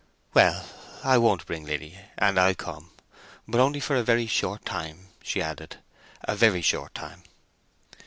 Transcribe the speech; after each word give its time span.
"Well, 0.33 0.65
I 1.03 1.19
won't 1.19 1.45
bring 1.45 1.63
Liddy—and 1.63 2.39
I'll 2.39 2.55
come. 2.55 2.89
But 3.47 3.61
only 3.61 3.79
for 3.79 3.95
a 3.95 4.01
very 4.01 4.25
short 4.25 4.65
time," 4.65 5.09
she 5.21 5.43
added; 5.43 5.75
"a 6.23 6.35
very 6.35 6.63
short 6.63 6.95
time." 6.95 7.21